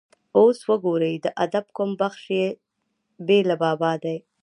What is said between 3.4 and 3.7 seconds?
له